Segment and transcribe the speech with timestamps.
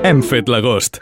[0.00, 0.94] Hem fet l'agost.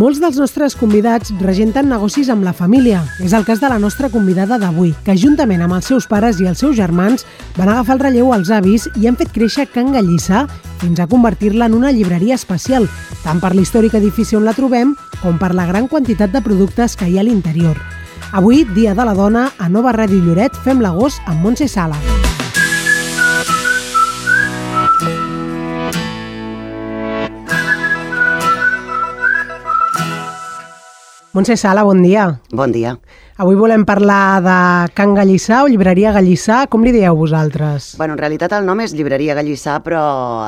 [0.00, 3.02] Molts dels nostres convidats regenten negocis amb la família.
[3.20, 6.48] És el cas de la nostra convidada d'avui, que juntament amb els seus pares i
[6.48, 7.26] els seus germans
[7.58, 10.46] van agafar el relleu als avis i han fet créixer Can Gallissà
[10.80, 12.88] fins a convertir-la en una llibreria especial,
[13.26, 17.12] tant per l'històric edifici on la trobem com per la gran quantitat de productes que
[17.12, 17.76] hi ha a l'interior.
[18.34, 21.94] Avui, Dia de la Dona, a Nova Ràdio Lloret, fem l'agost amb Montse Sala.
[31.30, 32.40] Montse Sala, bon dia.
[32.50, 32.96] Bon dia.
[33.34, 34.56] Avui volem parlar de
[34.94, 36.68] Can Gallissà o Llibreria Gallissà.
[36.70, 37.88] Com li dieu vosaltres?
[37.98, 40.02] Bueno, en realitat el nom és Llibreria Gallissà, però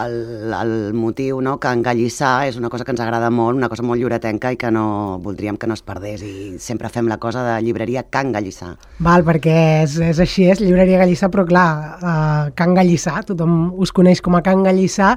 [0.05, 0.15] el,
[0.55, 3.99] el motiu, no, Can Gallissà, és una cosa que ens agrada molt, una cosa molt
[3.99, 4.85] lloretenca i que no
[5.25, 8.71] voldríem que no es perdés i sempre fem la cosa de Llibreria Can Gallissà.
[9.03, 11.67] Val, perquè és, és així, és Llibreria Gallissà, però clar,
[11.99, 15.17] uh, Can Gallissà, tothom us coneix com a Can Gallissà.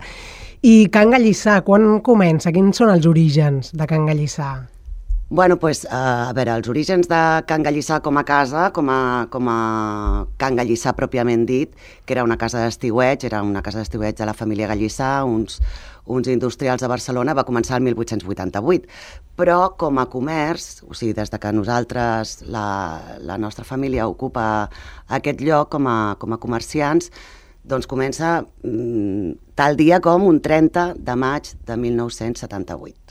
[0.66, 2.49] I Can Gallissà, quan comença?
[2.49, 4.55] Quins són els orígens de Can Gallissà?
[5.31, 9.27] Bueno, pues, uh, a veure, els orígens de Can Gallissà com a casa, com a,
[9.30, 14.17] com a Can Gallissà pròpiament dit, que era una casa d'estiueig, era una casa d'estiueig
[14.17, 15.59] de la família Gallissà, uns,
[16.09, 18.89] uns industrials de Barcelona, va començar el 1888.
[19.38, 22.66] Però com a comerç, o sigui, des de que nosaltres, la,
[23.22, 24.47] la nostra família ocupa
[25.19, 27.13] aquest lloc com a, com a comerciants,
[27.61, 33.08] doncs comença mm, tal dia com un 30 de maig de 1978.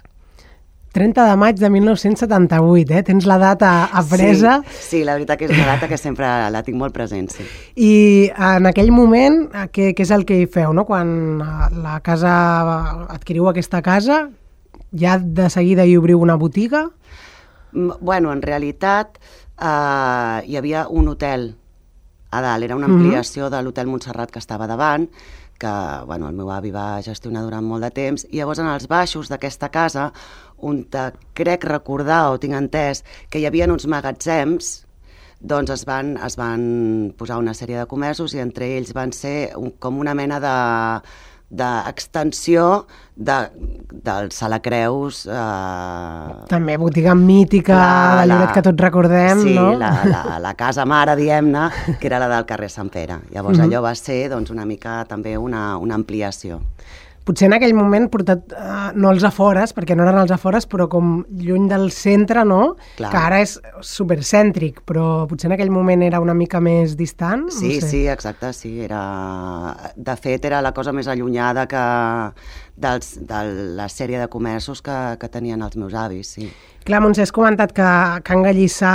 [0.99, 3.03] 30 de maig de 1978, eh?
[3.07, 4.59] Tens la data apresa.
[4.67, 7.47] Sí, sí, la veritat que és una data que sempre la tinc molt present, sí.
[7.79, 7.93] I
[8.35, 10.83] en aquell moment, eh, què, què és el que hi feu, no?
[10.89, 12.35] Quan eh, la casa,
[13.15, 14.25] adquiriu aquesta casa,
[14.91, 16.89] ja de seguida hi obriu una botiga?
[17.73, 21.53] Bueno, en realitat eh, hi havia un hotel
[22.31, 23.57] a dalt, era una ampliació mm -hmm.
[23.57, 25.09] de l'hotel Montserrat que estava davant,
[25.59, 25.71] que
[26.07, 29.29] bueno, el meu avi va gestionar durant molt de temps, i llavors en els baixos
[29.29, 30.13] d'aquesta casa,
[30.61, 30.85] on
[31.35, 34.85] crec recordar o tinc entès que hi havia uns magatzems,
[35.41, 39.53] doncs es van, es van posar una sèrie de comerços i entre ells van ser
[39.57, 40.55] un, com una mena de
[41.49, 42.87] d'extensió
[43.17, 43.37] de,
[44.05, 45.23] dels Salacreus.
[45.33, 46.35] Eh...
[46.51, 49.71] També botiga mítica la, de Lloret que tots recordem, sí, no?
[49.73, 51.65] Sí, la, la, la casa mare, diem-ne,
[51.97, 53.23] que era la del carrer Sant Pere.
[53.33, 53.71] Llavors uh -huh.
[53.71, 56.61] allò va ser doncs, una mica també una, una ampliació
[57.29, 60.89] potser en aquell moment portat, uh, no als afores, perquè no eren els afores, però
[60.91, 62.75] com lluny del centre, no?
[62.97, 63.11] Clar.
[63.13, 67.49] Que ara és supercèntric, però potser en aquell moment era una mica més distant?
[67.53, 67.93] Sí, no sé.
[67.93, 68.79] sí, exacte, sí.
[68.89, 69.03] Era...
[69.97, 71.85] De fet, era la cosa més allunyada que
[72.79, 73.45] dels, de
[73.77, 76.49] la sèrie de comerços que, que tenien els meus avis, sí.
[76.89, 77.87] Clar, Montse, has comentat que
[78.25, 78.91] Can Gallissà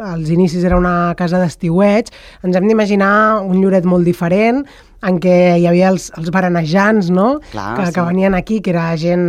[0.00, 2.08] als inicis era una casa d'estiueig.
[2.46, 4.62] Ens hem d'imaginar un lloret molt diferent,
[5.04, 7.40] en què hi havia els, els baranejants, no?
[7.52, 7.92] Clar, que, sí.
[7.96, 9.26] que venien aquí, que era gent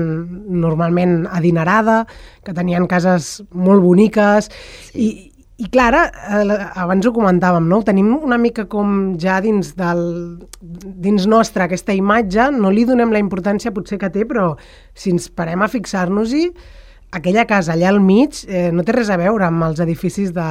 [0.48, 2.06] normalment adinerada,
[2.46, 4.48] que tenien cases molt boniques,
[4.92, 5.02] Sí.
[5.08, 6.02] i, i clar, ara,
[6.38, 7.82] eh, abans ho comentàvem, no?
[7.84, 13.20] Tenim una mica com ja dins del dins nostra aquesta imatge, no li donem la
[13.20, 14.52] importància potser que té, però
[14.94, 16.52] si ens parem a fixar-nos-hi,
[17.12, 20.48] aquella casa allà al mig eh, no té res a veure amb els edificis de,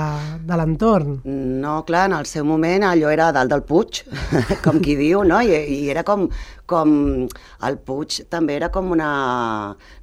[0.48, 1.18] de l'entorn.
[1.26, 4.02] No, clar, en el seu moment allò era dalt del Puig,
[4.64, 5.40] com qui diu, no?
[5.44, 6.26] I, i era com,
[6.70, 6.94] com...
[7.66, 9.10] El Puig també era com una...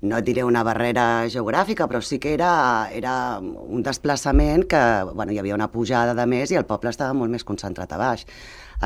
[0.06, 2.54] No et diré una barrera geogràfica, però sí que era,
[2.94, 4.84] era un desplaçament que,
[5.14, 8.02] bueno, hi havia una pujada de més i el poble estava molt més concentrat a
[8.02, 8.28] baix.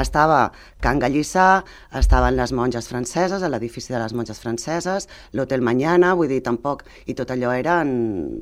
[0.02, 0.52] Estava
[0.84, 1.64] Can Gallissà,
[2.00, 6.86] estaven les monges franceses, a l'edifici de les monges franceses, l'Hotel Mañana, vull dir, tampoc...
[7.08, 7.90] I tot allò eren,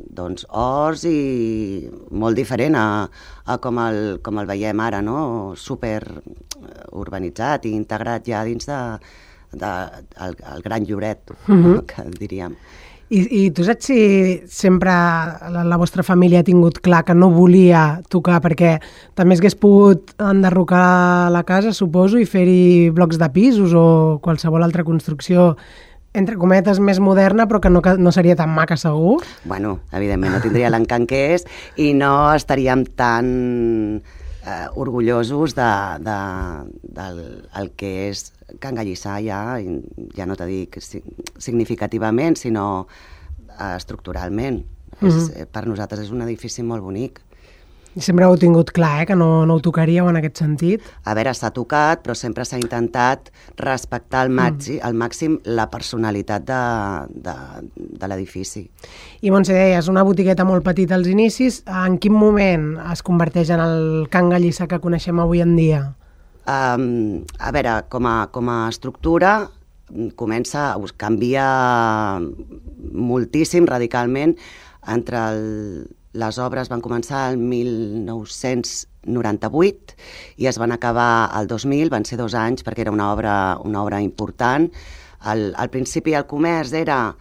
[0.09, 2.87] doncs, horts i molt diferent a,
[3.45, 5.19] a com, el, com el veiem ara, no?
[5.55, 6.01] Super
[6.95, 8.79] urbanitzat i integrat ja dins de,
[9.53, 9.71] de
[10.25, 11.85] el, el gran lloret, mm -hmm.
[11.85, 12.55] que diríem.
[13.13, 13.97] I, I tu saps si
[14.49, 18.79] sempre la, la vostra família ha tingut clar que no volia tocar, perquè
[19.17, 23.85] també s'hagués pogut enderrocar la casa, suposo, i fer-hi blocs de pisos o
[24.25, 25.53] qualsevol altra construcció
[26.15, 29.19] entre cometes, més moderna, però que no, no seria tan maca, segur.
[29.43, 31.45] Bueno, evidentment, no tindria l'encant que és
[31.77, 33.99] i no estaríem tan
[34.45, 35.69] eh, orgullosos de,
[36.07, 36.17] de,
[36.95, 37.21] del
[37.59, 38.29] el que és
[38.59, 39.59] Can Gallissà ja,
[40.15, 42.87] ja no t'ho dic significativament, sinó
[43.59, 44.65] eh, estructuralment.
[44.99, 45.17] Mm -hmm.
[45.17, 47.21] és, eh, per nosaltres és un edifici molt bonic.
[47.95, 50.81] I sempre heu tingut clar, eh, que no, no ho tocaríeu en aquest sentit.
[51.07, 54.83] A veure, s'ha tocat, però sempre s'ha intentat respectar al màxim, mm.
[54.83, 56.59] al màxim la personalitat de,
[57.23, 57.35] de,
[58.01, 58.65] de l'edifici.
[59.21, 61.63] I Montse, deies, una botigueta molt petita als inicis.
[61.65, 65.95] En quin moment es converteix en el Can Gallissa que coneixem avui en dia?
[66.45, 69.49] Um, a veure, com a, com a estructura,
[70.17, 71.45] comença, canvia
[72.93, 74.37] moltíssim, radicalment,
[74.93, 79.95] entre el, les obres van començar el 1998
[80.37, 83.83] i es van acabar el 2000, van ser dos anys perquè era una obra, una
[83.83, 84.71] obra important.
[85.25, 87.15] Al, al principi el comerç era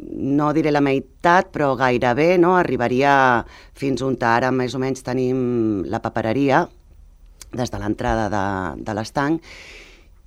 [0.00, 2.56] no diré la meitat, però gairebé, no?
[2.56, 3.44] arribaria
[3.76, 6.68] fins on ara més o menys tenim la papereria,
[7.52, 9.42] des de l'entrada de, de l'estanc,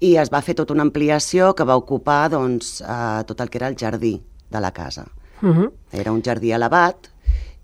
[0.03, 3.61] i es va fer tota una ampliació que va ocupar doncs, eh, tot el que
[3.61, 4.17] era el jardí
[4.51, 5.07] de la casa.
[5.41, 5.71] Uh -huh.
[5.91, 7.07] Era un jardí elevat,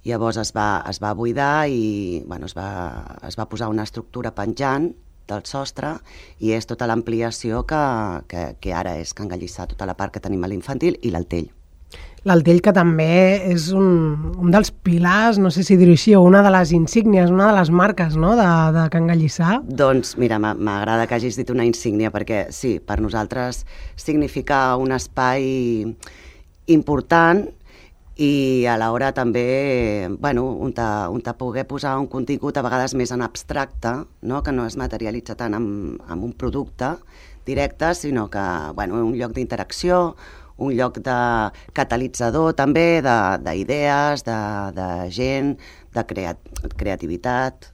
[0.03, 4.33] llavors es va, es va buidar i bueno, es, va, es va posar una estructura
[4.35, 4.93] penjant
[5.27, 5.99] del sostre
[6.39, 10.19] i és tota l'ampliació que, que, que ara és Can Gallissà, tota la part que
[10.19, 11.51] tenim a l'infantil i l'Altell.
[12.27, 13.09] L'Altell, que també
[13.53, 17.31] és un, un dels pilars, no sé si dir-ho així, o una de les insígnies,
[17.31, 18.33] una de les marques no?
[18.39, 19.59] de, de Can Gallissà.
[19.63, 23.63] Doncs mira, m'agrada que hagis dit una insígnia, perquè sí, per nosaltres
[23.95, 25.87] significa un espai
[26.69, 27.47] important
[28.19, 32.93] i a l'hora també, bueno, on te, on te poder posar un contingut a vegades
[32.99, 33.93] més en abstracte,
[34.27, 34.41] no?
[34.43, 36.97] que no es materialitza tant amb, amb un producte
[37.47, 38.43] directe, sinó que,
[38.75, 40.17] bueno, un lloc d'interacció,
[40.59, 41.17] un lloc de
[41.77, 44.37] catalitzador també d'idees, de,
[44.75, 45.55] de, de gent,
[45.95, 46.39] de creat,
[46.77, 47.71] creativitat.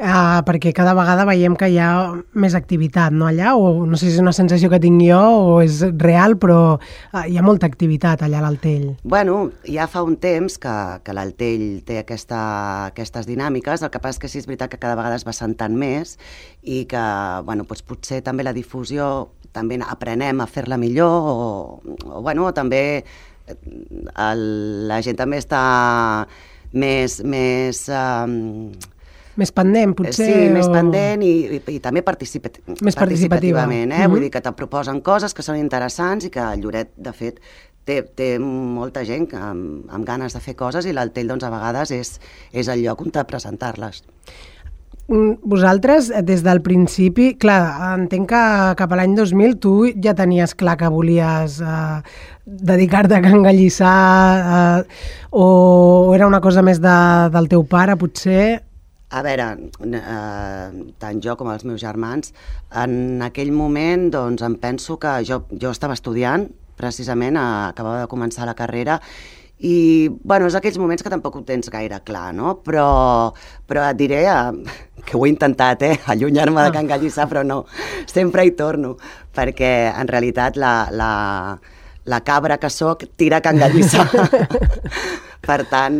[0.00, 1.90] Uh, perquè cada vegada veiem que hi ha
[2.32, 5.58] més activitat no, allà, o no sé si és una sensació que tinc jo o
[5.60, 8.86] és real, però uh, hi ha molta activitat allà a l'Altell.
[9.04, 12.40] Bueno, ja fa un temps que, que l'Altell té aquesta,
[12.88, 15.36] aquestes dinàmiques, el que passa és que sí és veritat que cada vegada es va
[15.36, 16.16] sentant més
[16.64, 17.04] i que
[17.44, 21.36] bueno, doncs potser també la difusió també aprenem a fer-la millor o,
[21.84, 23.58] o, bueno, també eh,
[24.24, 24.42] el,
[24.88, 25.62] la gent també està
[26.72, 28.72] més, més um,
[29.40, 30.28] més pendent, potser?
[30.28, 30.52] Sí, o...
[30.54, 33.90] més pendent i, i, i també participat, més participativament.
[33.90, 33.96] Eh?
[33.96, 34.10] Mm -hmm.
[34.10, 37.40] Vull dir que te proposen coses que són interessants i que Lloret, de fet,
[37.84, 41.90] té, té molta gent amb, amb ganes de fer coses i l'Altell, doncs, a vegades
[41.90, 42.20] és,
[42.52, 44.02] és el lloc on te presentar-les.
[45.08, 48.42] Mm, vosaltres, eh, des del principi, clar, entenc que
[48.78, 49.72] cap a l'any 2000 tu
[50.04, 52.02] ja tenies clar que volies eh,
[52.46, 53.94] dedicar-te a Can Gallissà
[54.78, 54.84] eh,
[55.30, 56.98] o era una cosa més de,
[57.34, 58.62] del teu pare, potser?
[59.12, 59.46] A veure,
[59.84, 62.32] eh, tant jo com els meus germans,
[62.82, 66.46] en aquell moment doncs, em penso que jo, jo estava estudiant,
[66.80, 68.98] precisament, a, acabava de començar la carrera,
[69.62, 72.56] i, bueno, és aquells moments que tampoc ho tens gaire clar, no?
[72.66, 72.86] Però,
[73.68, 74.72] però et diré eh,
[75.06, 75.98] que ho he intentat, eh?
[76.14, 77.62] Allunyar-me de Can Gallissà, però no,
[78.10, 78.96] sempre hi torno,
[79.36, 81.12] perquè en realitat la, la,
[82.08, 84.08] la cabra que sóc tira Can Gallissà.
[85.42, 85.96] Per tant,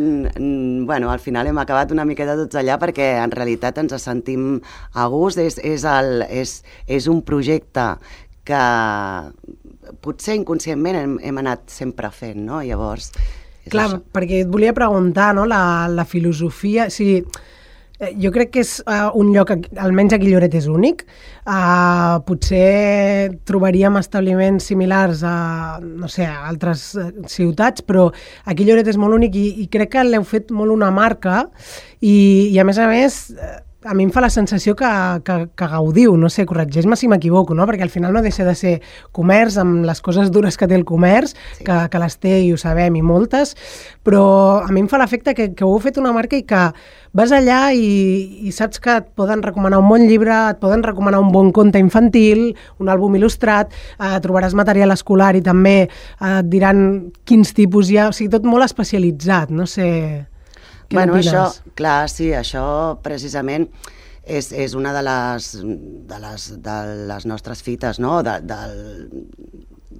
[0.86, 4.60] bueno, al final hem acabat una miqueta tots allà perquè en realitat ens sentim
[4.94, 5.40] a gust.
[5.42, 7.88] És, és, el, és, és un projecte
[8.46, 8.62] que
[10.02, 12.62] potser inconscientment hem, hem anat sempre fent, no?
[12.62, 13.10] Llavors,
[13.70, 13.98] Clar, això.
[14.14, 16.88] perquè et volia preguntar, no?, la, la filosofia...
[16.90, 17.22] O sigui,
[18.18, 21.04] jo crec que és uh, un lloc, almenys aquí Lloret és únic.
[21.42, 25.34] Uh, potser trobaríem establiments similars a,
[25.82, 26.92] no sé, a altres
[27.30, 28.08] ciutats, però
[28.44, 31.44] aquí Lloret és molt únic i, i crec que l'heu fet molt una marca
[32.00, 32.14] i,
[32.50, 33.20] i a més a més
[33.84, 34.88] a mi em fa la sensació que,
[35.26, 37.66] que, que gaudiu, no sé, corregeix-me si m'equivoco, no?
[37.68, 38.74] perquè al final no deixa de ser
[39.14, 41.66] comerç amb les coses dures que té el comerç, sí.
[41.66, 43.56] que, que les té i ho sabem, i moltes,
[44.06, 44.24] però
[44.62, 46.62] a mi em fa l'efecte que, que ho heu fet una marca i que
[47.12, 51.20] vas allà i, i saps que et poden recomanar un bon llibre, et poden recomanar
[51.22, 55.88] un bon conte infantil, un àlbum il·lustrat, eh, trobaràs material escolar i també eh,
[56.32, 56.84] et diran
[57.28, 60.31] quins tipus hi ha, o sigui, tot molt especialitzat, no sé...
[60.92, 61.46] Què bueno, això,
[61.78, 62.62] clar, sí, això
[63.00, 63.64] precisament
[64.28, 65.46] és, és una de les,
[66.10, 66.74] de les, de
[67.08, 68.74] les nostres fites, no?, de, del,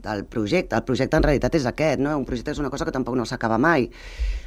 [0.03, 0.77] del projecte.
[0.77, 2.13] El projecte en realitat és aquest, no?
[2.21, 3.89] Un projecte és una cosa que tampoc no s'acaba mai.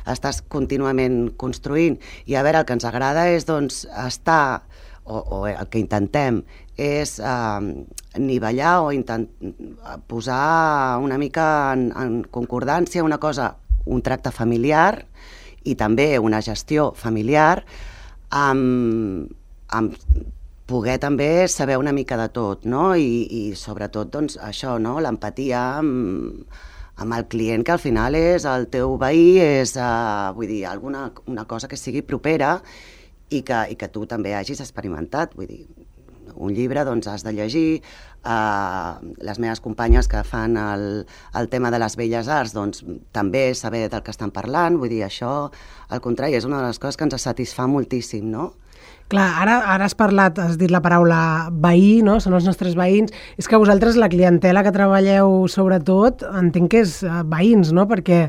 [0.05, 1.97] Estàs contínuament construint.
[2.29, 4.61] I a veure, el que ens agrada és, doncs, estar,
[5.03, 6.43] o, o el que intentem,
[6.77, 7.85] és eh,
[8.21, 9.25] nivellar o intent,
[10.11, 15.07] posar una mica en, en concordància una cosa, un tracte familiar,
[15.65, 17.63] i també una gestió familiar
[18.29, 19.29] amb,
[19.73, 19.97] amb
[20.65, 22.93] poder també saber una mica de tot, no?
[22.97, 24.97] I, i sobretot, doncs, això, no?
[25.03, 26.45] L'empatia amb,
[26.97, 31.09] amb el client, que al final és el teu veí, és, uh, vull dir, alguna
[31.29, 32.57] una cosa que sigui propera
[33.29, 35.65] i que, i que tu també hagis experimentat, vull dir,
[36.35, 37.81] un llibre doncs has de llegir,
[38.25, 41.05] eh, les meves companyes que fan el,
[41.39, 42.83] el tema de les belles arts doncs
[43.15, 45.51] també saber del que estan parlant, vull dir, això
[45.89, 48.53] al contrari és una de les coses que ens satisfà moltíssim, no?
[49.07, 52.15] Clar, ara, ara has parlat, has dit la paraula veí, no?
[52.19, 53.11] Són els nostres veïns.
[53.37, 57.85] És que vosaltres, la clientela que treballeu sobretot, entenc que és eh, veïns, no?
[57.85, 58.23] Perquè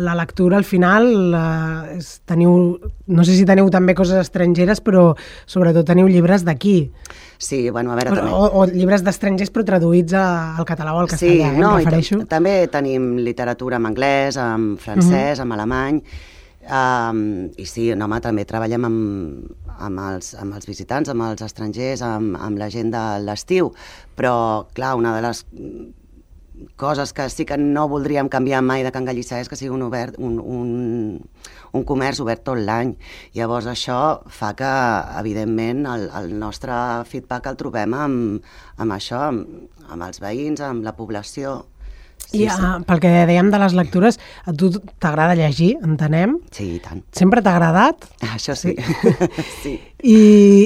[0.00, 2.54] la lectura al final eh, és, teniu,
[3.06, 5.10] no sé si teniu també coses estrangeres, però
[5.44, 6.90] sobretot teniu llibres d'aquí.
[7.36, 8.32] Sí, bueno, a veure, O, també...
[8.32, 10.24] o, o llibres d'estrangers però traduïts a,
[10.56, 12.22] al català o al Sí, castellà, eh, no, em refereixo.
[12.24, 15.44] ta- també tenim literatura en anglès, en francès, Mhm.
[15.44, 16.00] en alemany,
[16.68, 21.44] um, i sí, no, home, també treballem amb, amb, els, amb els visitants, amb els
[21.44, 23.72] estrangers, amb, amb la gent de l'estiu,
[24.16, 24.34] però,
[24.74, 25.44] clar, una de les
[26.76, 29.82] coses que sí que no voldríem canviar mai de Can Gallissà és que sigui un,
[29.88, 31.18] obert, un, un,
[31.74, 32.94] un comerç obert tot l'any.
[33.34, 33.98] Llavors això
[34.30, 34.70] fa que,
[35.20, 36.76] evidentment, el, el nostre
[37.10, 41.64] feedback el trobem amb, amb això, amb, amb els veïns, amb la població.
[42.34, 44.70] I uh, pel que dèiem de les lectures, a tu
[45.02, 46.38] t'agrada llegir, entenem?
[46.54, 47.02] Sí, i tant.
[47.14, 48.08] Sempre t'ha agradat?
[48.32, 48.74] Això sí.
[49.62, 49.76] sí.
[50.04, 50.18] I,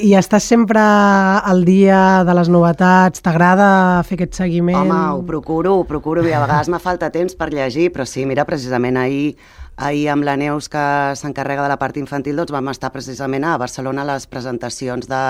[0.08, 3.22] I estàs sempre al dia de les novetats?
[3.22, 3.68] T'agrada
[4.08, 4.80] fer aquest seguiment?
[4.80, 8.26] Home, ho procuro, ho procuro, i a vegades me falta temps per llegir, però sí,
[8.26, 9.37] mira, precisament ahir,
[9.78, 10.82] ahir amb la Neus, que
[11.16, 15.23] s'encarrega de la part infantil, doncs vam estar precisament a Barcelona a les presentacions de,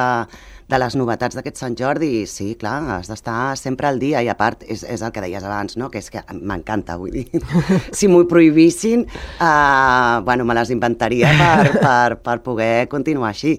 [0.72, 4.32] de les novetats d'aquest Sant Jordi, i sí, clar, has d'estar sempre al dia, i
[4.32, 7.26] a part, és, és el que deies abans, no?, que és que m'encanta, vull dir,
[7.98, 9.06] si m'ho prohibissin,
[9.38, 13.58] uh, bueno, me les inventaria per, per, per poder continuar així.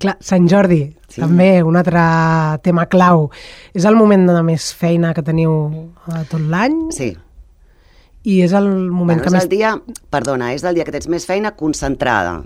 [0.00, 1.18] Clar, Sant Jordi, Sí.
[1.18, 2.02] també un altre
[2.62, 3.24] tema clau.
[3.74, 5.50] És el moment de més feina que teniu
[6.06, 7.08] eh, tot l'any Sí,
[8.22, 9.44] i és el moment bueno, que és més...
[9.44, 9.74] el dia,
[10.12, 12.40] perdona, és el dia que tens més feina concentrada,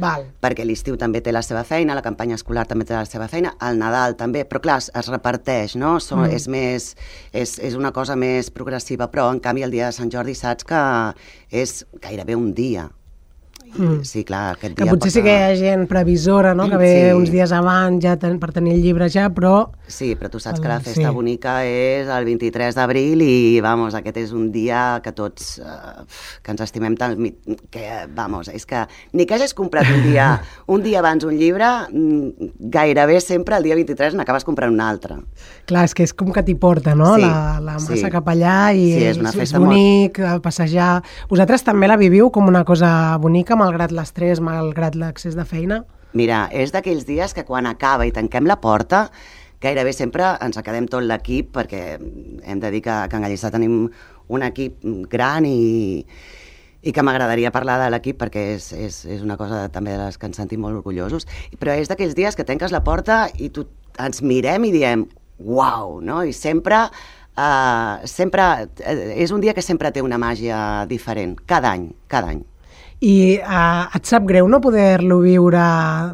[0.00, 0.24] Val.
[0.42, 3.54] perquè l'estiu també té la seva feina, la campanya escolar també té la seva feina,
[3.62, 5.96] el Nadal també, però clar, es, es reparteix, no?
[6.02, 6.34] So, mm.
[6.34, 6.90] és, més,
[7.32, 10.66] és, és una cosa més progressiva, però en canvi el dia de Sant Jordi saps
[10.66, 10.82] que
[11.54, 12.88] és gairebé un dia.
[13.76, 14.04] Mm.
[14.06, 16.68] Sí, clar, aquest Que dia potser sí que hi ha gent previsora, no?
[16.70, 17.12] que ve Sí.
[17.18, 19.70] uns dies abans ja ten, per tenir el llibre ja, però...
[19.86, 21.14] Sí, però tu saps que la festa sí.
[21.14, 26.04] bonica és el 23 d'abril i, vamos, aquest és un dia que tots, eh,
[26.42, 27.18] que ens estimem tant,
[27.70, 30.40] que, vamos, és que ni que hagis comprat un dia,
[30.74, 35.18] un dia abans un llibre, mm, gairebé sempre el dia 23 n'acabes comprant un altre.
[35.66, 37.14] Clar, és que és com que t'hi porta, no?
[37.16, 38.10] Sí, la, la massa sí.
[38.12, 40.42] cap allà i Sí, és una és, festa bonic, molt...
[40.44, 41.02] passejar...
[41.28, 45.82] Vosaltres també la viviu com una cosa bonica, malgrat l'estrès, malgrat l'accés de feina?
[46.14, 49.08] Mira, és d'aquells dies que quan acaba i tanquem la porta,
[49.64, 53.88] gairebé sempre ens quedem tot l'equip, perquè hem de dir que a Can Gallissà tenim
[54.28, 56.04] un equip gran i,
[56.84, 60.20] i que m'agradaria parlar de l'equip perquè és, és, és una cosa també de les
[60.20, 61.26] que ens sentim molt orgullosos,
[61.58, 63.66] però és d'aquells dies que tanques la porta i tu,
[63.98, 65.06] ens mirem i diem
[65.38, 66.22] uau, no?
[66.22, 66.84] I sempre,
[67.34, 72.30] uh, sempre, eh, és un dia que sempre té una màgia diferent, cada any, cada
[72.36, 72.44] any.
[73.00, 75.60] I uh, et sap greu no poder-lo viure,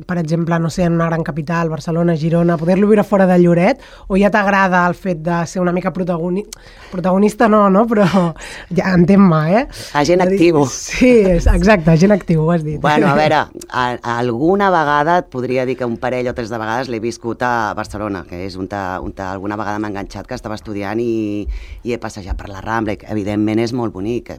[0.09, 3.83] per exemple, no sé, en una gran capital, Barcelona, Girona, poder-lo viure fora de Lloret?
[4.09, 6.45] O ja t'agrada el fet de ser una mica protagoni...
[6.91, 7.47] protagonista?
[7.49, 8.07] No, no, però
[8.77, 9.63] ja entén-me, eh?
[9.95, 10.65] Agent dir- actiu.
[10.67, 12.81] Sí, és, exacte, agent actiu, ho has dit.
[12.83, 16.51] Bueno, a veure, a, a alguna vegada et podria dir que un parell o tres
[16.51, 19.93] de vegades l'he viscut a Barcelona, que és on, ta, on ta, alguna vegada m'ha
[19.93, 21.47] enganxat que estava estudiant i,
[21.85, 24.33] i he passejat per la Rambla, evidentment és molt bonic.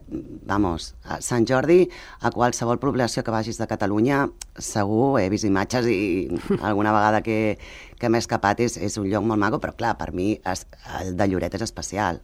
[0.49, 1.85] Vamos, a Sant Jordi,
[2.19, 4.25] a qualsevol població que vagis de Catalunya,
[4.57, 6.01] segur he vist imatges i
[6.67, 7.57] alguna vegada que,
[7.99, 10.65] que m'he escapat és, és un lloc molt maco, però clar, per mi es,
[11.01, 12.21] el de Lloret és especial.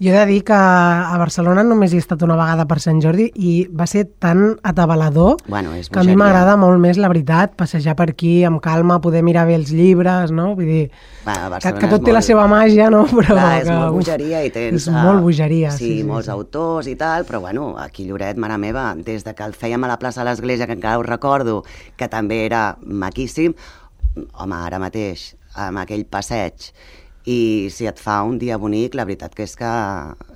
[0.00, 3.02] Jo he de dir que a Barcelona només hi he estat una vegada per Sant
[3.04, 7.10] Jordi i va ser tan atabalador Bueno, és que a mi m'agrada molt més, la
[7.12, 10.54] veritat, passejar per aquí amb calma, poder mirar bé els llibres, no?
[10.56, 10.86] Vull dir,
[11.26, 13.02] Bueno, que, que tot té la molt- seva màgia, no?
[13.12, 14.78] Però Clar, és que, molt bogeria i tens...
[14.80, 16.32] És eh, molt bogeria, sí, sí, sí, molts sí.
[16.32, 19.90] autors i tal, però bueno, aquí Lloret, mare meva, des de que el fèiem a
[19.92, 21.58] la plaça de l'Església, que encara ho recordo,
[22.00, 23.52] que també era maquíssim,
[24.32, 26.70] home, ara mateix, amb aquell passeig,
[27.30, 29.70] i si et fa un dia bonic, la veritat que és que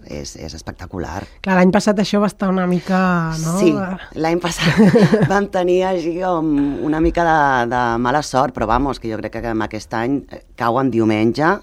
[0.04, 1.24] és, és espectacular.
[1.44, 3.00] Clar, l'any passat això va estar una mica,
[3.42, 3.54] no?
[3.58, 3.72] Sí,
[4.20, 4.78] l'any passat
[5.32, 6.50] vam tenir així com
[6.86, 7.38] una mica de,
[7.72, 10.92] de mala sort, però vamos, que jo crec que amb aquest any eh, cau en
[10.94, 11.54] diumenge.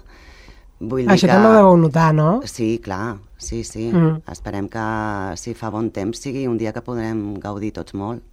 [0.82, 1.34] Vull dir Això que...
[1.36, 2.30] també ho deveu notar, no?
[2.48, 3.86] Sí, clar, sí, sí.
[3.92, 4.24] Mm.
[4.32, 4.86] Esperem que
[5.38, 8.24] si fa bon temps sigui un dia que podrem gaudir tots molt.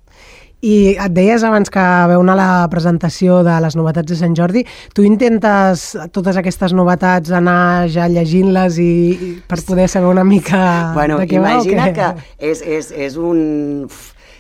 [0.62, 4.66] I et deies abans que veu anar la presentació de les novetats de Sant Jordi,
[4.94, 10.92] tu intentes totes aquestes novetats anar ja llegint-les i, i per poder saber una mica
[10.94, 12.10] bueno, de què va imagina que
[12.52, 13.88] és, és, és un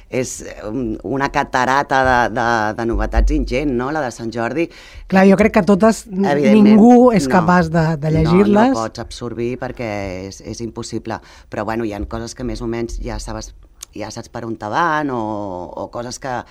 [0.09, 2.45] és un- una catarata de, de,
[2.81, 4.65] de novetats ingent, no?, la de Sant Jordi.
[5.07, 7.35] Clar, jo crec que totes, ningú és no.
[7.35, 8.71] capaç de, de No, llegir-les.
[8.73, 9.91] no pots absorbir perquè
[10.31, 11.19] és, és impossible.
[11.53, 13.53] Però bueno, hi ha coses que més o menys ja sabes,
[13.96, 15.22] ja saps per on te van o,
[15.69, 16.43] o coses que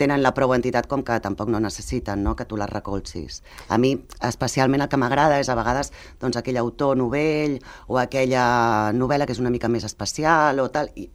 [0.00, 2.34] tenen la prou entitat com que tampoc no necessiten no?
[2.36, 3.42] que tu les recolzis.
[3.68, 3.92] A mi,
[4.26, 5.92] especialment el que m'agrada és a vegades
[6.22, 8.46] doncs, aquell autor novell o aquella
[8.96, 10.88] novel·la que és una mica més especial o tal.
[10.96, 11.10] I,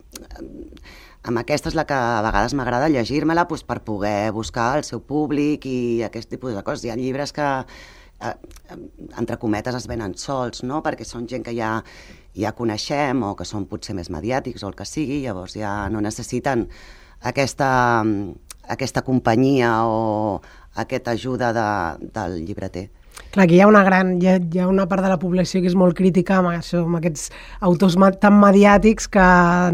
[1.25, 5.01] amb aquesta és la que a vegades m'agrada llegir-me-la doncs, per poder buscar el seu
[5.01, 6.85] públic i aquest tipus de coses.
[6.85, 7.47] Hi ha llibres que,
[8.21, 8.35] eh,
[9.17, 10.83] entre cometes, es venen sols, no?
[10.85, 11.79] perquè són gent que ja,
[12.35, 16.03] ja coneixem o que són potser més mediàtics o el que sigui, llavors ja no
[16.03, 16.67] necessiten
[17.23, 17.69] aquesta,
[18.75, 20.41] aquesta companyia o
[20.75, 21.67] aquesta ajuda de,
[22.15, 22.89] del llibreter.
[23.35, 25.59] Clar, aquí hi ha una gran, hi ha, hi ha una part de la població
[25.59, 27.25] que és molt crítica amb, això, amb aquests
[27.67, 29.25] autors tan mediàtics que,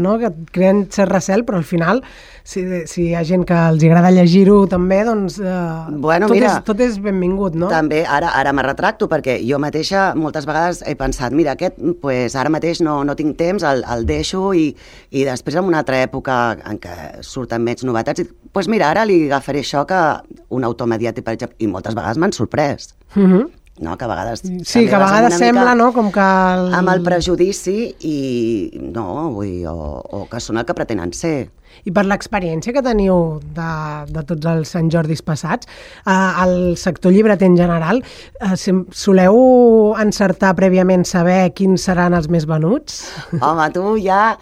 [0.02, 2.00] no, que creen cert recel, però al final,
[2.42, 5.52] si, si hi ha gent que els agrada llegir-ho també, doncs eh,
[5.94, 7.68] bueno, tot, mira, és, tot és benvingut, no?
[7.70, 12.34] També, ara, ara me retracto, perquè jo mateixa moltes vegades he pensat, mira, aquest, pues,
[12.34, 14.72] ara mateix no, no tinc temps, el, el deixo i,
[15.14, 19.06] i després en una altra època en què surten més novetats, i, pues mira, ara
[19.06, 20.02] li agafaré això que
[20.50, 22.90] un autor mediàtic, per exemple, i moltes vegades m'han sorprès.
[23.14, 23.50] Mm -hmm
[23.82, 23.96] no?
[23.98, 24.42] que a vegades...
[24.64, 25.92] Sí, que a vegades sembla no?
[25.92, 26.20] com que...
[26.20, 26.70] El...
[26.74, 31.50] Amb el prejudici i no, vull dir, o, o que són el que pretenen ser.
[31.88, 33.70] I per l'experiència que teniu de,
[34.12, 35.66] de tots els Sant Jordis passats,
[36.04, 38.02] eh, el sector llibreter en general,
[38.44, 38.52] eh,
[38.92, 39.40] soleu
[39.98, 43.00] encertar prèviament saber quins seran els més venuts?
[43.40, 44.36] Home, tu ja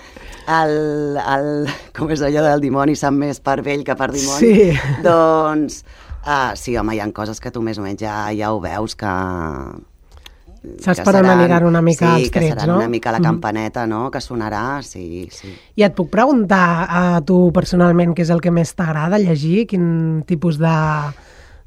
[0.51, 1.51] el, el,
[1.97, 4.43] com és allò del dimoni sap més per vell que per dimoni?
[4.43, 4.95] Sí.
[5.07, 5.85] Doncs
[6.21, 8.97] Uh, sí, home, hi ha coses que tu més o menys ja, ja ho veus
[8.99, 9.13] que...
[10.85, 12.51] Saps per on aniran una mica sí, els trets, no?
[12.51, 15.55] Sí, que seran una mica la campaneta, no?, que sonarà, sí, sí.
[15.81, 19.65] I et puc preguntar a tu personalment què és el que més t'agrada llegir?
[19.71, 19.87] Quin
[20.29, 20.75] tipus de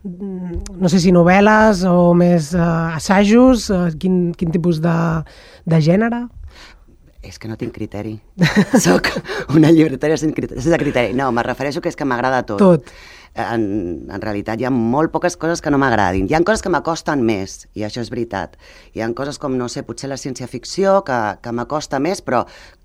[0.03, 4.95] no sé si novel·les o més uh, assajos, uh, quin, quin tipus de,
[5.65, 6.25] de gènere?
[7.23, 8.17] És que no tinc criteri.
[8.83, 9.09] Soc
[9.55, 10.19] una criteri.
[10.19, 11.15] Sense criteri.
[11.15, 12.59] No, me refereixo que és que m'agrada tot.
[12.59, 12.91] Tot
[13.35, 13.63] en,
[14.11, 16.27] en realitat hi ha molt poques coses que no m'agradin.
[16.29, 18.57] Hi ha coses que m'acosten més, i això és veritat.
[18.93, 22.43] Hi ha coses com, no sé, potser la ciència-ficció, que, que m'acosta més, però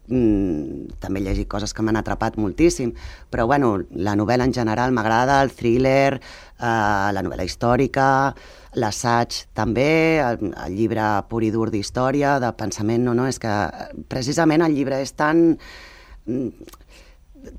[0.08, 2.94] mm, també he llegit coses que m'han atrapat moltíssim.
[3.30, 8.08] Però, bueno, la novel·la en general m'agrada, el thriller, eh, la novel·la històrica,
[8.78, 13.54] l'assaig també, el, el llibre pur i dur d'història, de pensament, no, no, és que
[14.08, 15.50] precisament el llibre és tan
[16.24, 16.76] mm,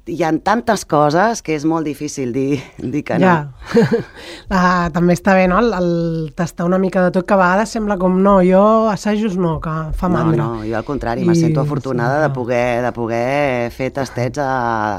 [0.10, 3.28] hi ha tantes coses que és molt difícil dir, dir que no.
[3.28, 3.80] Ja.
[4.50, 7.74] ah, també està bé, no?, el, el tastar una mica de tot, que a vegades
[7.76, 10.38] sembla com, no, jo assajos no, que fa mandra.
[10.40, 11.30] No, no, jo al contrari, I...
[11.30, 14.52] me sento afortunada sí, de, poder, de poder fer tastets a,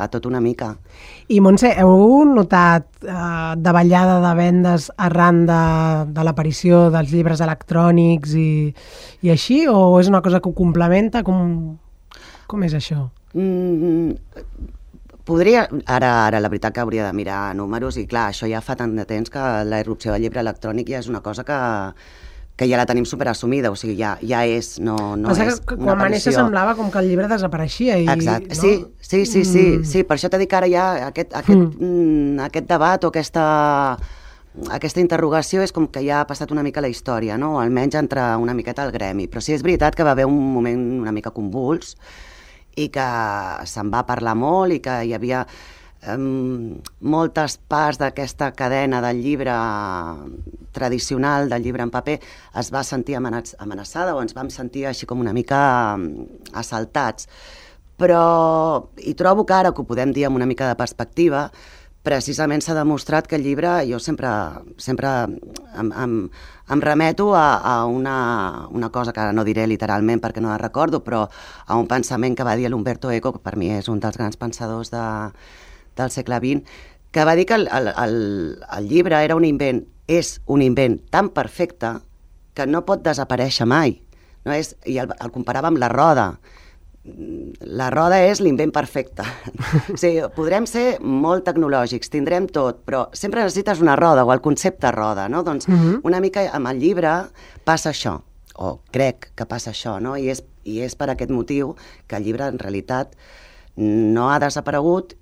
[0.04, 0.74] a tot una mica.
[1.30, 5.60] I Montse, heu notat eh, davallada de vendes arran de,
[6.10, 8.50] de l'aparició dels llibres electrònics i,
[9.22, 11.22] i així, o és una cosa que ho complementa?
[11.22, 11.78] Com,
[12.50, 13.06] com és això?
[13.38, 14.16] Mm,
[15.30, 18.76] podria, ara, ara la veritat que hauria de mirar números i clar, això ja fa
[18.78, 21.58] tant de temps que la irrupció del llibre electrònic ja és una cosa que,
[22.60, 25.78] que ja la tenim superassumida, o sigui, ja, ja és, no, no Passa és que
[25.80, 27.96] quan va néixer semblava com que el llibre desapareixia.
[28.02, 28.58] I, Exacte, no?
[28.60, 29.86] sí, sí, sí, sí, mm.
[29.88, 31.86] sí, per això t'he dit que ara ja aquest, aquest, mm.
[31.86, 32.42] mm.
[32.50, 33.44] aquest debat o aquesta,
[34.76, 37.54] aquesta interrogació és com que ja ha passat una mica la història, no?
[37.56, 40.36] o almenys entre una miqueta al gremi, però sí és veritat que va haver un
[40.52, 41.96] moment una mica convuls,
[42.76, 43.06] i que
[43.66, 45.44] se'n va parlar molt i que hi havia
[46.14, 49.54] um, moltes parts d'aquesta cadena del llibre
[50.72, 52.18] tradicional, del llibre en paper,
[52.60, 55.98] es va sentir amenaçada o ens vam sentir així com una mica
[56.52, 57.28] assaltats.
[58.00, 61.50] Però hi trobo que ara que ho podem dir amb una mica de perspectiva,
[62.02, 64.30] precisament s'ha demostrat que el llibre, jo sempre,
[64.80, 65.10] sempre
[65.76, 66.14] em, em,
[66.70, 71.02] em remeto a, a una, una cosa que no diré literalment perquè no la recordo,
[71.02, 74.16] però a un pensament que va dir l'Umberto Eco, que per mi és un dels
[74.16, 75.02] grans pensadors de,
[75.98, 76.78] del segle XX,
[77.10, 78.14] que va dir que el, el, el,
[78.78, 81.96] el llibre era un invent, és un invent tan perfecte
[82.54, 83.98] que no pot desaparèixer mai.
[84.46, 86.30] No és, I el, el comparava amb la roda
[87.04, 89.24] la roda és l'invent perfecte.
[89.94, 94.42] o sigui, podrem ser molt tecnològics, tindrem tot, però sempre necessites una roda o el
[94.44, 95.42] concepte roda, no?
[95.42, 95.88] Doncs uh mhm.
[95.88, 96.00] -huh.
[96.04, 97.30] una mica amb el llibre
[97.64, 98.20] passa això,
[98.54, 100.16] o crec que passa això, no?
[100.16, 101.74] I és, I és per aquest motiu
[102.06, 103.16] que el llibre en realitat
[103.76, 105.14] no ha desaparegut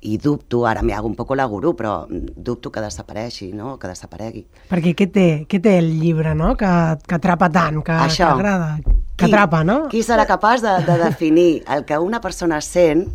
[0.00, 3.78] i dubto, ara m'hi hago un poc la gurú, però dubto que desapareixi, no?
[3.78, 4.44] que desaparegui.
[4.68, 6.56] Perquè què té, què té el llibre, no?
[6.56, 8.26] que, que atrapa tant, que, Això.
[8.26, 8.78] que agrada?
[9.16, 9.88] Que qui, atrapa, no?
[9.92, 13.06] Qui serà capaç de, de definir el que una persona sent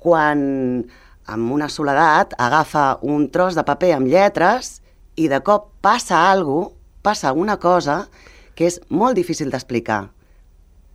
[0.00, 0.42] quan
[1.30, 4.80] amb una soledat agafa un tros de paper amb lletres
[5.16, 8.06] i de cop passa alguna passa una cosa
[8.54, 10.10] que és molt difícil d'explicar,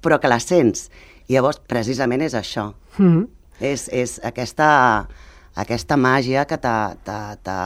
[0.02, 0.90] però que la sents.
[1.26, 2.74] I llavors, precisament, és això.
[2.98, 3.28] Mm -hmm.
[3.60, 5.08] és, és aquesta,
[5.56, 7.58] aquesta màgia que te, te, te,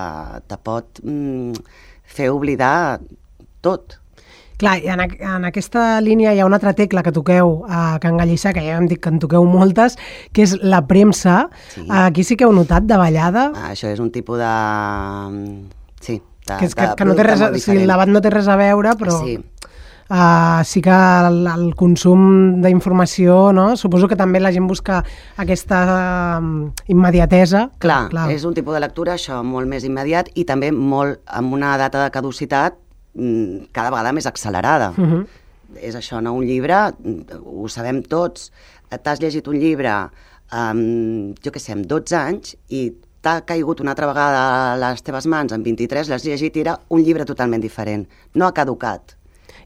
[0.47, 1.53] te pot mm,
[2.05, 2.99] fer oblidar
[3.61, 3.99] tot.
[4.59, 8.17] Clar, i en, en aquesta línia hi ha una altra tecla que toqueu a Can
[8.19, 9.95] Gallissà, que ja hem dit que en toqueu moltes,
[10.35, 11.45] que és la premsa.
[11.71, 11.85] Sí.
[11.87, 13.45] Aquí sí que heu notat de ballada.
[13.55, 14.49] Ah, això és un tipus de...
[16.03, 18.33] Sí, de, que, és que, de que no té res, a, sí, l'abat no té
[18.33, 19.37] res a veure, però Sí.
[20.09, 20.97] uh, sí que
[21.29, 23.69] el, el consum d'informació, no?
[23.79, 24.99] suposo que també la gent busca
[25.39, 25.81] aquesta
[26.41, 26.51] um,
[26.91, 27.69] immediatesa.
[27.79, 31.55] Clar, clar, és un tipus de lectura, això, molt més immediat i també molt amb
[31.55, 32.75] una data de caducitat
[33.71, 34.93] cada vegada més accelerada.
[34.97, 35.27] Uh -huh.
[35.81, 36.33] És això, no?
[36.33, 38.51] Un llibre, mm, ho sabem tots,
[38.89, 40.09] t'has llegit un llibre,
[40.51, 45.03] um, jo què sé, amb 12 anys i t'ha caigut una altra vegada a les
[45.03, 48.07] teves mans amb 23, l'has llegit i era un llibre totalment diferent.
[48.33, 49.15] No ha caducat.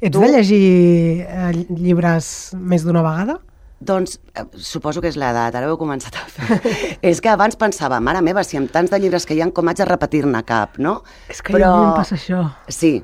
[0.01, 3.39] Ets Tu- de llegir eh, llibres més d'una vegada?
[3.83, 6.59] Doncs eh, suposo que és l'edat, ara ho he començat a fer.
[7.11, 9.69] és que abans pensava, mare meva, si amb tants de llibres que hi ha, com
[9.69, 11.01] haig de repetir-ne cap, no?
[11.29, 11.69] És que Però...
[11.69, 12.45] a mi em passa això.
[12.67, 12.95] Sí,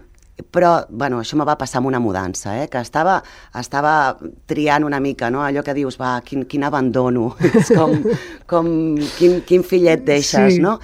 [0.52, 2.68] però, bueno, això me va passar amb una mudança, eh?
[2.72, 3.20] que estava,
[3.60, 5.44] estava triant una mica, no?
[5.44, 7.96] allò que dius, va, quin, quin abandono, és com,
[8.50, 8.70] com
[9.18, 10.64] quin, quin fillet deixes, Sí.
[10.64, 10.78] no?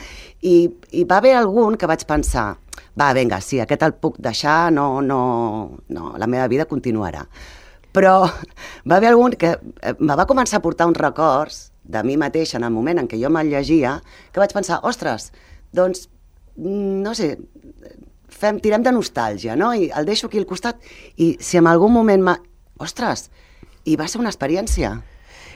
[0.46, 2.58] I, I va haver algun que vaig pensar,
[3.00, 5.20] va, vinga, sí, aquest el puc deixar, no, no,
[5.90, 7.24] no, la meva vida continuarà.
[7.96, 8.18] Però
[8.90, 12.58] va haver algun que eh, me va començar a portar uns records de mi mateixa
[12.58, 14.00] en el moment en què jo me'l llegia,
[14.34, 15.32] que vaig pensar, ostres,
[15.72, 16.10] doncs,
[16.58, 17.36] mm, no sé,
[18.30, 19.74] fem, tirem de nostàlgia, no?
[19.74, 20.78] I el deixo aquí al costat
[21.18, 22.24] i si en algun moment...
[22.24, 22.38] Ma...
[22.80, 23.30] Ostres,
[23.88, 24.98] i va ser una experiència.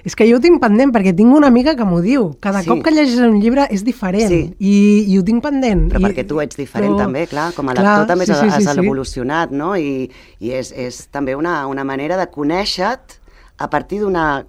[0.08, 2.30] És que jo ho tinc pendent, perquè tinc una amiga que m'ho diu.
[2.40, 2.70] Cada Sí.
[2.70, 4.30] cop que llegeixes un llibre és diferent.
[4.32, 4.54] Sí.
[4.60, 4.76] I,
[5.12, 5.90] I ho tinc pendent.
[5.92, 8.32] Però I, perquè tu ets diferent però- també, clar, com a Clar, lector també sí,
[8.32, 9.74] has, sí, sí, has evolucionat, no?
[9.76, 10.08] I,
[10.40, 13.20] i és, és també una, una manera de conèixer-te
[13.58, 14.46] a partir d'una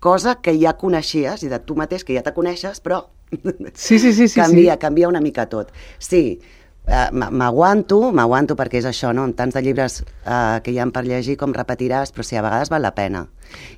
[0.00, 3.04] cosa que ja coneixies i de tu mateix que ja te coneixes, però
[3.74, 4.78] Sí, sí, sí, sí, canvia, sí.
[4.78, 5.72] canvia una mica tot.
[5.98, 6.38] Sí,
[7.12, 9.24] m'aguanto, m'aguanto perquè és això, no?
[9.24, 12.42] Amb tants de llibres eh, que hi ha per llegir com repetiràs, però sí, a
[12.44, 13.26] vegades val la pena.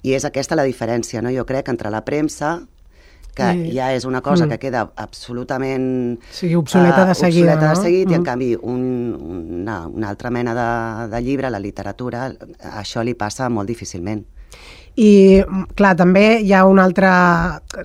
[0.02, 1.30] I és aquesta la diferència, no?
[1.30, 2.60] Jo crec, entre la premsa,
[3.36, 4.48] que I- ja és una cosa Mm.
[4.50, 6.18] que queda absolutament...
[6.32, 7.74] Sí, obsoleta de eh, seguida, obsoleta no?
[7.80, 8.24] de seguit, i en Mm.
[8.24, 8.80] canvi un,
[9.60, 12.32] una, una altra mena de, de llibre, la literatura,
[12.80, 14.24] això li passa molt difícilment.
[14.96, 17.06] I, mm, clar, també hi ha un altre...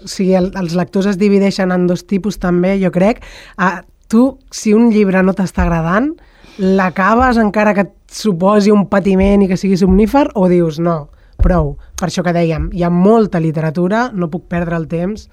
[0.01, 3.19] O sigui, el, els lectors es divideixen en dos tipus també, jo crec.
[3.57, 6.11] Ah, tu, si un llibre no t'està agradant,
[6.59, 11.09] l'acabes encara que et suposi un patiment i que sigui somnífer, o dius, no,
[11.41, 11.77] prou.
[11.99, 15.29] Per això que dèiem, hi ha molta literatura, no puc perdre el temps.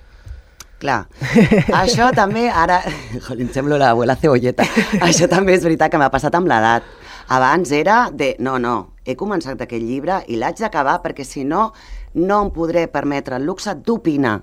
[0.78, 1.00] Clar,
[1.82, 2.78] això també, ara,
[3.26, 4.66] jolín, em semblo l'abuela cebolleta,
[5.02, 6.86] això també és veritat que m'ha passat amb l'edat.
[7.34, 11.72] Abans era de, no, no, he començat aquest llibre i l'haig d'acabar perquè si no,
[12.14, 14.38] no em podré permetre el luxe d'opinar.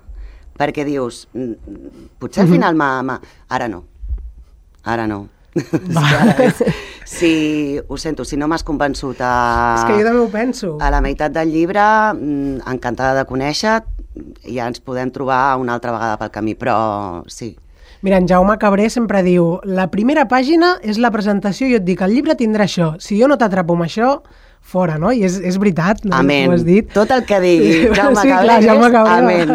[0.56, 3.82] Perquè dius, "Mm, potser al final m'ha-" Ara no,
[4.86, 5.26] ara no.
[5.56, 6.62] És
[7.16, 7.32] si,
[7.88, 9.34] ho sento, si no m'has convençut a...
[9.78, 10.74] És que jo també ho penso.
[10.82, 13.78] A la meitat del llibre, mm, encantada de conèixer,
[14.46, 16.76] ja ens podem trobar una altra vegada pel camí, però
[17.28, 17.54] sí.
[18.04, 21.86] Mira, en Jaume Cabré sempre diu la primera pàgina és la presentació i jo et
[21.86, 22.92] dic el llibre tindrà això.
[23.00, 24.10] Si jo no t'atrapo amb això,
[24.66, 25.12] fora, no?
[25.14, 26.16] I és, és veritat, no?
[26.16, 26.50] Amén.
[26.50, 26.88] Ho has dit.
[26.92, 29.14] Tot el que digui Jaume sí, Cabré clar, Jaume Cabré.
[29.16, 29.52] amén.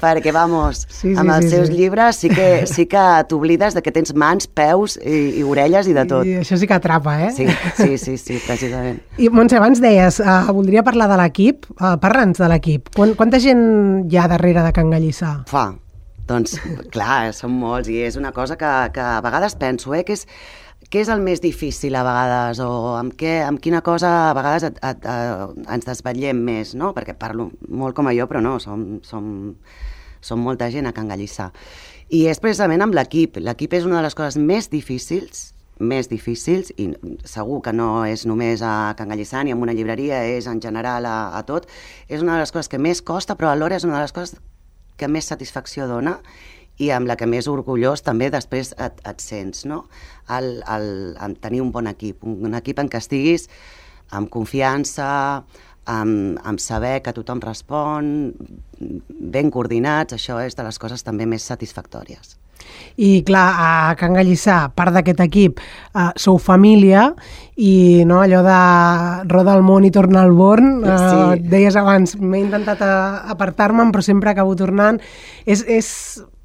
[0.00, 1.76] Perquè, vamos, Sí, sí, amb els sí, seus sí.
[1.78, 5.96] llibres sí que, sí que t'oblides de que tens mans, peus i, i orelles i
[5.96, 6.28] de tot.
[6.28, 7.32] I això sí que atrapa, eh?
[7.36, 9.00] Sí, sí, sí, sí, precisament.
[9.16, 11.68] I, Montse, abans deies, uh, voldria parlar de l'equip.
[11.78, 12.92] Uh, Parla'ns de l'equip.
[12.96, 15.38] Quan, quanta gent hi ha darrere de Can Gallissà?
[15.50, 15.70] Fa,
[16.28, 16.56] doncs,
[16.92, 20.26] clar, són molts i és una cosa que, que a vegades penso, eh, que és,
[20.90, 24.66] què és el més difícil a vegades o amb, què, amb quina cosa a vegades
[24.70, 26.90] et, et, et, ens desvetllem més, no?
[26.96, 29.30] Perquè parlo molt com a jo, però no, som, som,
[30.20, 31.50] som molta gent a Can Gallissà.
[32.10, 33.38] I és precisament amb l'equip.
[33.38, 35.50] L'equip és una de les coses més difícils
[35.80, 36.90] més difícils i
[37.24, 41.06] segur que no és només a Can Gallissà ni en una llibreria, és en general
[41.08, 41.70] a, a tot.
[42.06, 44.36] És una de les coses que més costa, però alhora és una de les coses
[45.00, 46.18] que més satisfacció dona
[46.80, 49.84] i amb la que més orgullós també després et, et sents, no?
[50.32, 50.86] El, el,
[51.20, 53.48] el tenir un bon equip, un, un equip en què estiguis
[54.16, 55.10] amb confiança,
[55.90, 58.32] amb, amb saber que tothom respon,
[58.80, 62.36] ben coordinats, això és de les coses també més satisfactòries.
[63.00, 65.62] I clar, a Can Gallissà, part d'aquest equip,
[65.94, 67.06] uh, sou família
[67.56, 68.58] i no, allò de
[69.32, 70.98] roda el món i torna al born, uh,
[71.32, 71.48] Sí.
[71.54, 75.00] deies abans, m'he intentat uh, apartar-me'n però sempre acabo tornant.
[75.46, 75.88] És, és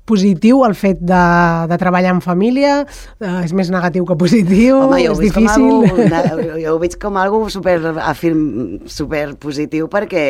[0.06, 1.24] positiu el fet de,
[1.70, 2.78] de treballar en família?
[3.20, 4.80] Uh, és més negatiu que positiu?
[4.86, 6.20] Home, jo ho, és veig com difícil?
[6.22, 8.46] algo, jo ho veig com algo super, afirm,
[8.86, 10.26] super positiu perquè,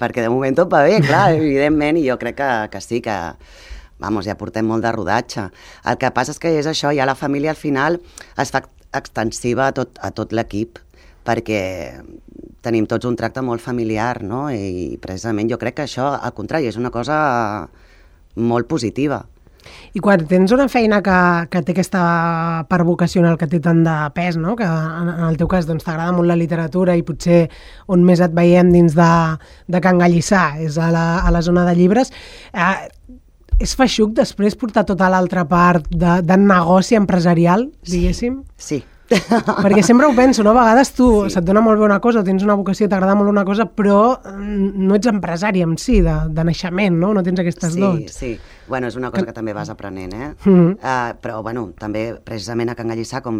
[0.00, 3.16] perquè de moment tot va bé, clar, evidentment, i jo crec que, que sí, que
[3.98, 5.48] vamos, ja portem molt de rodatge.
[5.84, 8.00] El que passa és que és això, ja la família al final
[8.38, 8.64] es fa
[8.96, 10.78] extensiva a tot, a tot l'equip,
[11.28, 11.60] perquè
[12.64, 14.46] tenim tots un tracte molt familiar, no?
[14.50, 17.18] I precisament jo crec que això, al contrari, és una cosa
[18.38, 19.24] molt positiva.
[19.92, 21.18] I quan tens una feina que,
[21.52, 22.02] que té aquesta
[22.70, 24.54] part vocacional que té tant de pes, no?
[24.56, 27.46] que en, en el teu cas doncs, t'agrada molt la literatura i potser
[27.92, 29.10] on més et veiem dins de,
[29.68, 32.12] de Can Gallissà és a la, a la zona de llibres,
[32.54, 33.18] eh,
[33.58, 38.42] és feixuc després portar tota l'altra part de, de negoci empresarial, diguéssim?
[38.56, 38.84] Sí,
[39.64, 40.52] perquè sempre ho penso, no?
[40.52, 41.34] A vegades tu sí.
[41.34, 44.86] se't dona molt bé una cosa, tens una vocació, t'agrada molt una cosa, però mm,
[44.88, 47.14] no ets empresari en si, de, de naixement, no?
[47.16, 48.20] No tens aquestes sí, dots.
[48.20, 48.36] Sí,
[48.68, 50.28] Bueno, és una cosa que, que també vas aprenent, eh?
[50.44, 50.72] Mm -hmm.
[50.76, 53.38] uh, però, bueno, també, precisament a Can Gallissà, com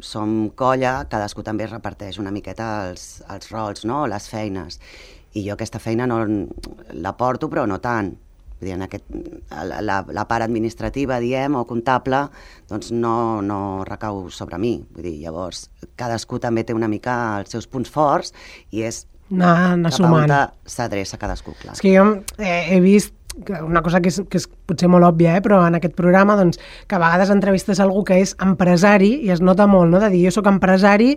[0.00, 4.06] som colla, cadascú també es reparteix una miqueta els, els rols, no?
[4.06, 4.80] Les feines.
[5.34, 6.26] I jo aquesta feina no
[6.92, 8.16] la porto, però no tant
[8.60, 9.06] Vull dir, en aquest,
[9.50, 12.26] la, la part administrativa, diem, o comptable,
[12.68, 14.74] doncs no, no recau sobre mi.
[14.94, 18.34] Vull dir, llavors, cadascú també té una mica els seus punts forts
[18.70, 20.34] i és anar, anar cap sumant.
[20.36, 21.72] on s'adreça cadascú, clar.
[21.78, 22.04] És que jo
[22.36, 23.16] eh, he vist
[23.62, 26.58] una cosa que és, que és potser molt òbvia, eh, però en aquest programa doncs,
[26.90, 30.00] que a vegades entrevistes algú que és empresari i es nota molt, no?
[30.02, 31.14] de dir jo sóc empresari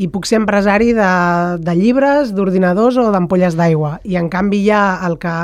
[0.00, 1.10] i puc ser empresari de,
[1.60, 3.98] de llibres, d'ordinadors o d'ampolles d'aigua.
[4.08, 5.34] I en canvi hi ha el que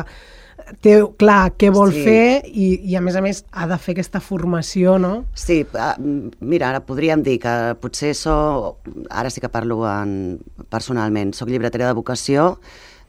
[0.82, 2.02] té clar què vol sí.
[2.06, 5.12] fer i, i a més a més ha de fer aquesta formació, no?
[5.38, 8.36] Sí, ah, mira, ara podríem dir que potser so,
[9.10, 10.38] ara sí que parlo en,
[10.72, 12.54] personalment, sóc llibretera de vocació,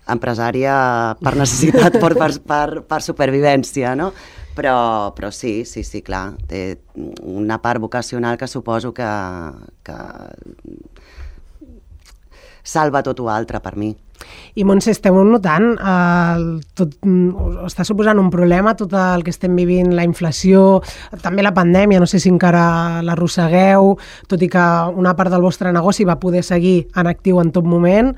[0.07, 0.75] empresària
[1.21, 4.11] per necessitat, per, per, per, per supervivència, no?
[4.57, 6.79] Però, però sí, sí, sí, clar, té
[7.21, 9.09] una part vocacional que suposo que,
[9.85, 9.97] que
[12.67, 13.93] salva tot o altre per mi.
[14.57, 16.95] I Montse, esteu notant, eh, tot,
[17.67, 20.81] està suposant un problema tot el que estem vivint, la inflació,
[21.21, 23.93] també la pandèmia, no sé si encara l'arrossegueu,
[24.27, 27.65] tot i que una part del vostre negoci va poder seguir en actiu en tot
[27.69, 28.15] moment.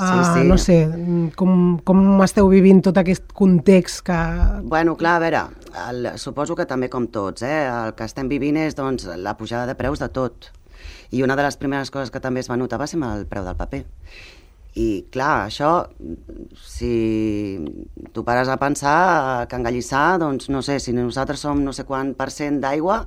[0.00, 0.44] Sí, uh, sí.
[0.48, 0.76] No sé,
[1.36, 4.20] com, com esteu vivint tot aquest context que...
[4.62, 5.42] Bueno, clar, a veure,
[5.88, 7.66] el, suposo que també com tots, eh?
[7.68, 10.52] el que estem vivint és doncs, la pujada de preus de tot.
[11.10, 13.44] I una de les primeres coses que també es va notar va ser el preu
[13.44, 13.84] del paper.
[14.78, 15.70] I, clar, això,
[16.62, 17.58] si
[18.14, 21.84] tu pares a pensar que en Gallissà, doncs, no sé, si nosaltres som no sé
[21.88, 23.00] quant per cent d'aigua,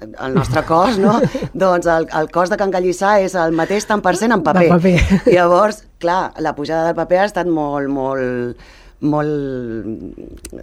[0.00, 1.18] el nostre cos, no?
[1.64, 4.68] doncs el, el cost de Can Gallissà és el mateix tant per cent en paper.
[4.70, 5.22] paper.
[5.34, 10.56] Llavors, clar, la pujada del paper ha estat molt, molt, molt...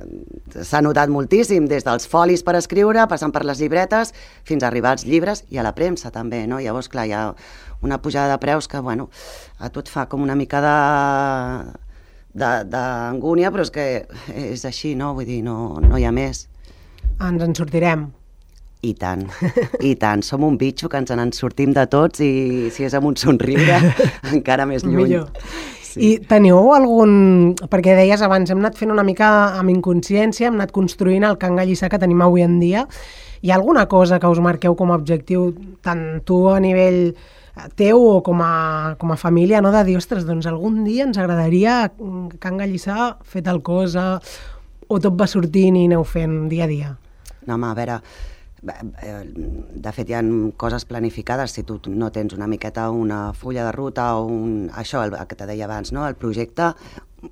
[0.61, 4.13] s'ha notat moltíssim, des dels folis per escriure, passant per les llibretes,
[4.47, 6.61] fins a arribar als llibres i a la premsa també, no?
[6.61, 7.23] Llavors, clar, hi ha
[7.81, 9.09] una pujada de preus que, bueno,
[9.59, 10.77] a tu et fa com una mica de
[12.37, 13.85] d'angúnia, però és que
[14.37, 15.15] és així, no?
[15.17, 16.45] Vull dir, no, no hi ha més.
[17.17, 18.11] Ens en sortirem.
[18.85, 19.23] I tant,
[19.81, 20.21] i tant.
[20.21, 23.79] Som un bitxo que ens en sortim de tots i si és amb un somriure,
[24.35, 25.15] encara més lluny.
[25.15, 25.31] Millor.
[25.87, 25.99] Sí.
[26.03, 27.55] I teniu algun...
[27.71, 31.57] Perquè deies abans, hem anat fent una mica amb inconsciència, hem anat construint el Can
[31.59, 32.85] Gallissà que tenim avui en dia.
[33.41, 35.51] Hi ha alguna cosa que us marqueu com a objectiu,
[35.85, 37.15] tant tu a nivell
[37.77, 39.71] teu o com a, com a família, no?
[39.73, 41.87] de dir, ostres, doncs algun dia ens agradaria
[42.41, 44.17] Can Gallissà fer tal cosa,
[44.87, 46.91] o tot va sortint i aneu fent dia a dia?
[47.47, 50.21] No, home, a veure, eh, de fet hi ha
[50.57, 55.03] coses planificades si tu no tens una miqueta una fulla de ruta o un, això,
[55.05, 56.07] el, el que te deia abans, no?
[56.07, 56.73] el projecte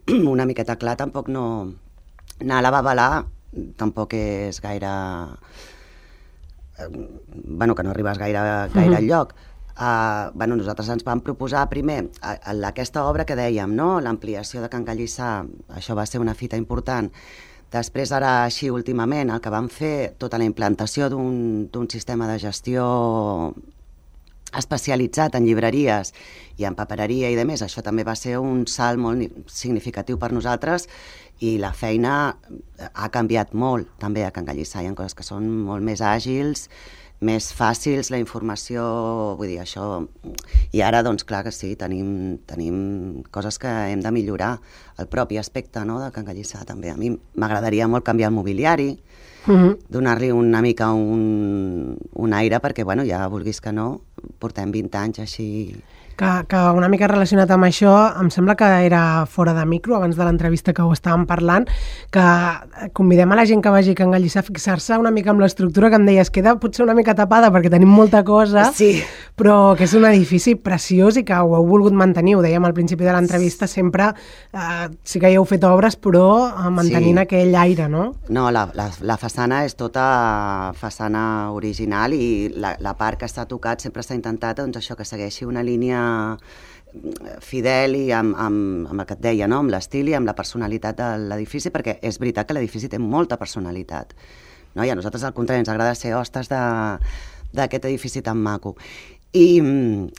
[0.35, 1.45] una miqueta clar tampoc no
[2.39, 3.09] anar a la babalà
[3.77, 4.93] tampoc és gaire
[6.77, 8.39] eh, bueno, que no arribes gaire,
[8.73, 9.09] gaire mm -hmm.
[9.09, 9.35] lloc
[9.75, 13.99] Uh, bueno, nosaltres ens vam proposar primer a, a aquesta obra que dèiem, no?
[13.99, 15.43] l'ampliació de Can Gallissà,
[15.75, 17.11] això va ser una fita important.
[17.75, 22.85] Després, ara així últimament, el que vam fer, tota la implantació d'un sistema de gestió
[24.55, 26.13] especialitzat en llibreries
[26.61, 30.31] i en papereria i de més, això també va ser un salt molt significatiu per
[30.31, 30.87] nosaltres
[31.43, 32.13] i la feina
[32.93, 34.79] ha canviat molt també a Can Gallissà.
[34.79, 36.69] Hi ha coses que són molt més àgils,
[37.25, 38.83] més fàcils, la informació,
[39.39, 40.05] vull dir, això...
[40.75, 42.77] I ara, doncs, clar que sí, tenim, tenim
[43.35, 44.55] coses que hem de millorar.
[45.01, 46.91] El propi aspecte no, de Can Gallissà, també.
[46.93, 48.91] A mi m'agradaria molt canviar el mobiliari,
[49.47, 49.65] uh mhm.
[49.65, 49.77] -huh.
[49.89, 54.01] donar-li una mica un, un aire, perquè, bueno, ja vulguis que no,
[54.39, 55.75] portem 20 anys així
[56.15, 60.15] Que, que una mica relacionat amb això, em sembla que era fora de micro, abans
[60.15, 61.67] de l'entrevista que ho estàvem parlant,
[62.13, 62.25] que
[62.95, 65.89] convidem a la gent que vagi a Can Gallissà a fixar-se una mica amb l'estructura
[65.91, 69.01] que em deies, queda potser una mica tapada perquè tenim molta cosa, sí.
[69.35, 72.75] però que és un edifici preciós i que ho heu volgut mantenir, ho dèiem al
[72.77, 74.11] principi de l'entrevista, sempre
[74.53, 77.25] eh, sí que hi heu fet obres, però eh, mantenint sí.
[77.25, 78.07] aquell aire, no?
[78.29, 80.05] No, la, la, la façana és tota
[80.79, 85.07] façana original i la, la part que està tocat sempre s'ha intentat doncs, això que
[85.07, 86.04] segueixi una línia
[87.43, 89.61] fidel i amb, amb, amb el que et deia, no?
[89.63, 93.37] amb l'estil i amb la personalitat de l'edifici, perquè és veritat que l'edifici té molta
[93.41, 94.13] personalitat.
[94.75, 94.83] No?
[94.83, 98.75] I a nosaltres, al contrari, ens agrada ser hostes d'aquest edifici tan maco.
[99.35, 99.59] I,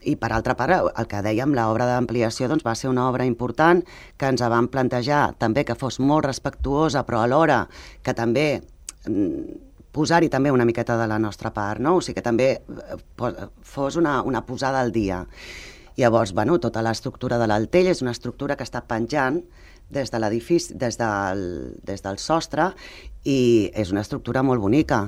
[0.04, 3.80] I per altra part, el que dèiem, l'obra d'ampliació doncs, va ser una obra important
[4.20, 7.62] que ens vam plantejar també que fos molt respectuosa, però alhora
[8.04, 8.60] que també
[9.08, 9.62] mm,
[9.96, 11.96] posar-hi també una miqueta de la nostra part, no?
[11.96, 15.22] o sigui que també eh, fos una, una posada al dia.
[15.96, 19.40] Llavors, bueno, tota l'estructura de l'altell és una estructura que està penjant
[19.88, 21.46] des de l'edifici, des, del,
[21.86, 22.72] des del sostre,
[23.24, 25.06] i és una estructura molt bonica.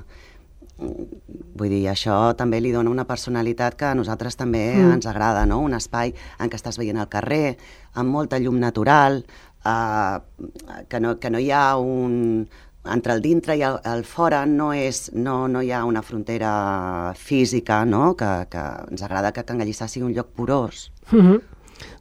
[0.79, 4.95] Vull dir, això també li dona una personalitat que a nosaltres també mm.
[4.99, 5.59] ens agrada, no?
[5.67, 7.59] Un espai en què estàs veient el carrer,
[7.99, 9.25] amb molta llum natural,
[9.67, 10.17] eh,
[10.89, 12.47] que, no, que no hi ha un,
[12.85, 17.13] entre el dintre i el, el fora no, és, no, no hi ha una frontera
[17.19, 18.15] física, no?
[18.17, 20.91] que, que ens agrada que Can Gallissà sigui un lloc porós.
[21.11, 21.41] Mm -hmm.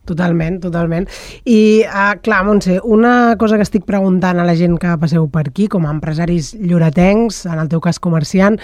[0.07, 1.09] Totalment, totalment.
[1.43, 5.49] I, uh, clar, Montse, una cosa que estic preguntant a la gent que passeu per
[5.49, 8.59] aquí, com a empresaris lloretencs, en el teu cas comerciant,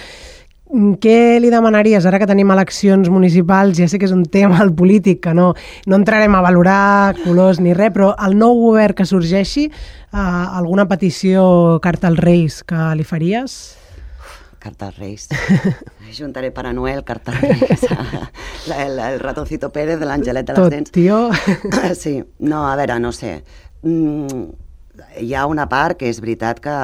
[0.72, 3.76] què li demanaries ara que tenim eleccions municipals?
[3.76, 5.52] Ja sé que és un tema el polític, que no,
[5.86, 10.88] no entrarem a valorar colors ni res, però el nou govern que sorgeixi, eh, alguna
[10.88, 13.76] petició carta als Reis que li faries?
[14.58, 15.28] Carta als Reis.
[16.18, 17.84] Juntaré para Noel, carta als Reis.
[18.78, 20.90] el, el ratoncito Pérez de l'Angelet de les Tot, Dents.
[20.90, 21.28] tio.
[21.94, 23.42] Sí, no, a veure, no sé.
[23.82, 24.63] Mm,
[25.18, 26.74] hi ha una part que és veritat que,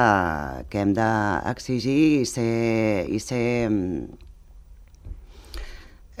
[0.71, 4.01] que hem d'exigir i ser, i ser mm,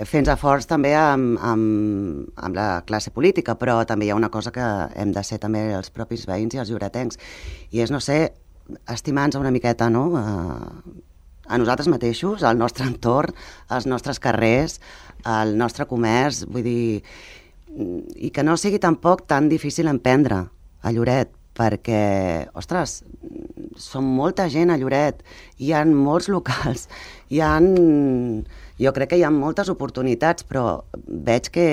[0.07, 4.53] fent esforç també amb, amb, amb la classe política, però també hi ha una cosa
[4.55, 7.19] que hem de ser també els propis veïns i els lloretencs,
[7.71, 8.31] i és, no sé,
[8.89, 10.25] estimar-nos una miqueta, no?, a,
[11.51, 13.35] a nosaltres mateixos, al nostre entorn,
[13.67, 14.79] als nostres carrers,
[15.27, 17.03] al nostre comerç, vull dir,
[18.15, 20.45] i que no sigui tampoc tan difícil emprendre
[20.81, 23.01] a Lloret, perquè, ostres,
[23.79, 25.21] som molta gent a Lloret,
[25.59, 26.87] hi ha molts locals,
[27.31, 27.53] hi ha,
[28.81, 31.67] jo crec que hi ha moltes oportunitats, però veig que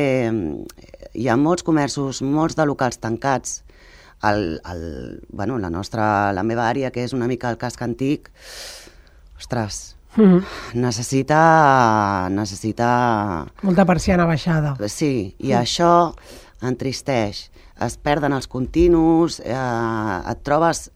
[1.15, 3.63] hi ha molts comerços, molts de locals tancats.
[4.27, 4.81] El, el,
[5.31, 8.33] bueno, la, nostra, la meva àrea, que és una mica el casc antic,
[9.39, 10.43] ostres, Mm -hmm.
[10.75, 13.47] necessita, necessita...
[13.63, 14.75] Molta persiana baixada.
[14.89, 15.61] Sí, i mm.
[15.63, 16.15] això
[16.61, 17.51] entristeix
[17.87, 20.89] es perden els continus, eh, et trobes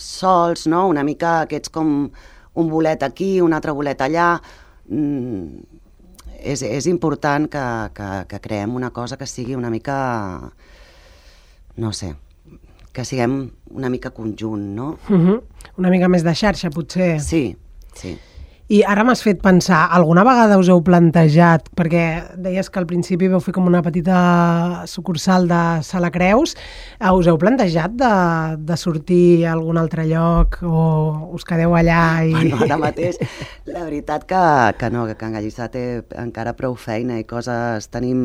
[0.00, 0.86] sols, no?
[0.88, 1.94] una mica que ets com
[2.54, 4.34] un bolet aquí, un altre bolet allà.
[4.88, 5.64] Mm,
[6.44, 7.64] és, és important que,
[7.96, 9.96] que, que creem una cosa que sigui una mica,
[11.80, 12.12] no sé,
[12.94, 13.38] que siguem
[13.74, 14.98] una mica conjunt, no?
[15.08, 15.40] Uh -huh.
[15.76, 17.20] Una mica més de xarxa, potser.
[17.20, 17.56] Sí,
[17.94, 18.18] sí.
[18.72, 22.04] I ara m'has fet pensar, alguna vegada us heu plantejat, perquè
[22.40, 26.54] deies que al principi veu fer com una petita sucursal de Sala Creus,
[26.96, 28.14] eh, us heu plantejat de,
[28.64, 30.80] de sortir a algun altre lloc o
[31.36, 32.24] us quedeu allà?
[32.24, 32.32] I...
[32.32, 33.20] Bueno, ara mateix,
[33.68, 34.42] la veritat que,
[34.80, 38.24] que no, que Can Gallissà té encara prou feina i coses, tenim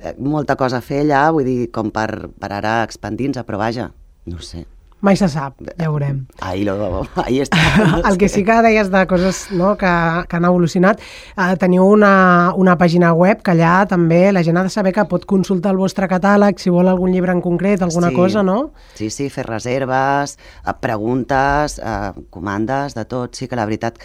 [0.00, 3.90] eh, molta cosa a fer allà, vull dir, com per, per ara expandir-nos, però vaja,
[4.24, 4.64] no sé.
[5.00, 6.26] Mai se sap, ja veurem.
[6.44, 6.74] Ahí, lo,
[7.22, 7.56] ahí està.
[8.10, 9.92] el que sí que deies de coses no, que,
[10.28, 11.00] que han evolucionat,
[11.36, 15.06] eh, teniu una, una pàgina web que allà també la gent ha de saber que
[15.08, 18.18] pot consultar el vostre catàleg si vol algun llibre en concret, alguna sí.
[18.18, 18.58] cosa, no?
[18.98, 20.36] Sí, sí, fer reserves,
[20.66, 23.40] eh, preguntes, eh, comandes, de tot.
[23.40, 23.96] Sí que la veritat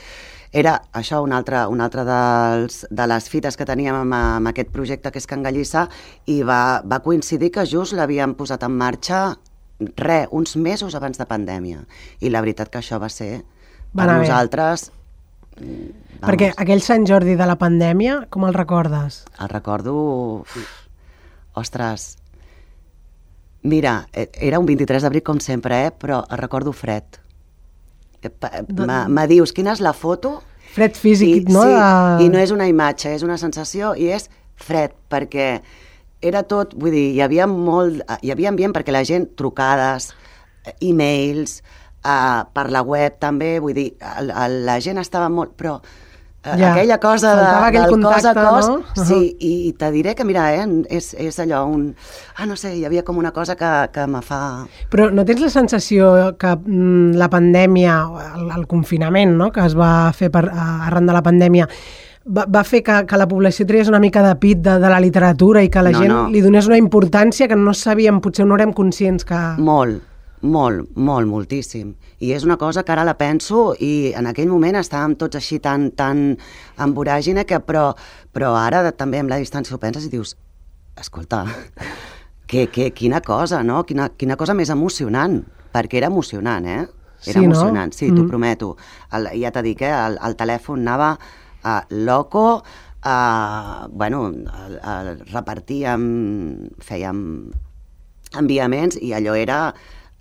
[0.56, 4.72] era això una altra, una altra dels, de les fites que teníem amb, amb aquest
[4.72, 5.90] projecte que és Can Gallissa
[6.32, 9.26] i va, va coincidir que just l'havíem posat en marxa
[9.80, 11.84] re, uns mesos abans de pandèmia.
[12.22, 13.44] I la veritat que això va ser,
[13.96, 14.92] per va nosaltres...
[15.56, 16.02] Vamos.
[16.26, 19.24] Perquè aquell Sant Jordi de la pandèmia, com el recordes?
[19.40, 19.94] El recordo...
[20.44, 20.58] Uf,
[21.56, 22.16] ostres,
[23.64, 25.92] mira, e, era un 23 d'abril com sempre, eh?
[25.92, 27.20] però el recordo fred.
[28.22, 28.32] Eh,
[29.08, 30.38] me dius, quina és la foto?
[30.76, 31.64] Fred físic, I, no?
[31.64, 35.50] Sí, i no és una imatge, és una sensació i és fred, perquè
[36.26, 40.12] era tot, vull dir, hi havia molt, hi havia ambient perquè la gent, trucades,
[40.82, 41.60] e-mails,
[42.06, 45.78] uh, per la web també, vull dir, el, el, la gent estava molt, però
[46.46, 46.72] ja.
[46.74, 48.68] aquella cosa de, aquell del contacte, cos a cos.
[48.70, 48.76] No?
[48.76, 49.06] Uh -huh.
[49.06, 51.96] Sí, i te diré que, mira, eh, és, és allò, un...
[52.36, 54.68] Ah, no sé, hi havia com una cosa que, que me fa...
[54.90, 59.76] Però no tens la sensació que mm, la pandèmia, el, el confinament, no?, que es
[59.76, 61.68] va fer per, arran de la pandèmia,
[62.26, 65.00] va, va fer que, que la població triés una mica de pit de, de la
[65.04, 66.26] literatura i que la no, gent no.
[66.34, 69.42] li donés una importància que no sabíem, potser no érem conscients que...
[69.62, 70.02] Molt,
[70.42, 71.94] molt, molt, moltíssim.
[72.26, 75.60] I és una cosa que ara la penso i en aquell moment estàvem tots així
[75.62, 77.92] tan, tan en voràgine que però,
[78.34, 80.36] però ara també amb la distància ho penses i dius
[81.00, 81.44] escolta,
[82.50, 83.84] que, que, quina cosa, no?
[83.86, 85.42] Quina, quina cosa més emocionant,
[85.76, 86.84] perquè era emocionant, eh?
[87.26, 87.98] Era sí, emocionant, no?
[87.98, 88.30] sí, t'ho mm.
[88.30, 88.76] prometo.
[89.18, 91.16] El, ja t'he dit que eh, el, el telèfon anava
[91.66, 92.64] uh, loco,
[93.04, 96.08] uh, bueno, el, el repartíem,
[96.86, 97.20] fèiem
[98.40, 99.62] enviaments i allò era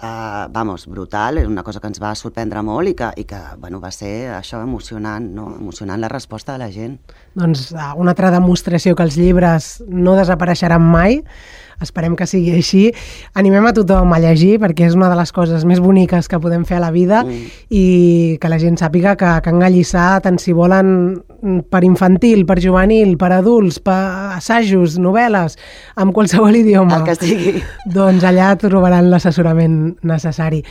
[0.05, 3.39] Uh, vamos, brutal, és una cosa que ens va sorprendre molt i que, i que
[3.63, 5.45] bueno, va ser això emocionant, no?
[5.55, 6.99] emocionant la resposta de la gent.
[7.35, 11.21] Doncs una altra demostració que els llibres no desapareixeran mai,
[11.83, 12.85] Esperem que sigui així.
[13.39, 16.65] Animem a tothom a llegir perquè és una de les coses més boniques que podem
[16.69, 17.61] fer a la vida mm.
[17.75, 17.85] i
[18.41, 20.95] que la gent sàpiga que Can Gallissà, tant si volen
[21.71, 23.99] per infantil, per juvenil, per adults, per
[24.39, 25.59] assajos, novel·les,
[26.01, 27.01] amb qualsevol idioma.
[27.01, 27.55] El que sigui.
[27.97, 29.77] Doncs allà trobaran l'assessorament
[30.07, 30.63] necessari.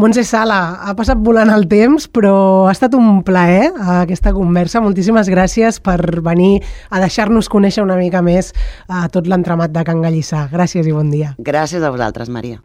[0.00, 2.34] Montse Sala, ha passat volant el temps, però
[2.68, 4.80] ha estat un plaer aquesta conversa.
[4.84, 8.52] Moltíssimes gràcies per venir a deixar-nos conèixer una mica més
[8.88, 10.48] a tot l'entramat de Can Gallissà.
[10.52, 11.34] Gràcies i bon dia.
[11.38, 12.60] Gràcies a vosaltres, Maria.